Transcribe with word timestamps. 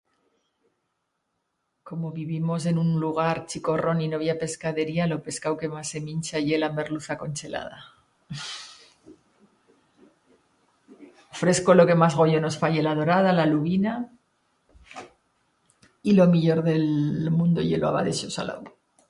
Como 1.83 2.11
vivimos 2.11 2.65
en 2.65 2.77
un 2.79 2.99
lugar 2.99 3.45
chicorrón 3.51 3.99
y 4.01 4.07
no 4.07 4.17
bi 4.21 4.29
ha 4.31 4.39
pescadería, 4.43 5.09
lo 5.11 5.17
pescau 5.25 5.53
que 5.59 5.71
mas 5.73 5.87
se 5.91 5.99
mincha 6.09 6.37
ye 6.47 6.57
la 6.61 6.75
merluza 6.77 7.13
conchelada. 7.21 7.77
Fresco, 11.41 11.69
lo 11.79 11.87
que 11.87 11.99
mas 12.01 12.13
goyo 12.19 12.39
nos 12.41 12.55
fa 12.61 12.67
ye 12.73 12.81
la 12.87 12.93
dorada, 12.99 13.29
la 13.39 13.45
lubina, 13.53 13.93
y 16.09 16.11
lo 16.19 16.25
millor 16.35 16.59
d'el 16.67 16.87
mundo 17.39 17.59
ye 17.69 17.77
lo 17.81 17.87
abadeixo 17.89 18.27
salau. 18.37 18.61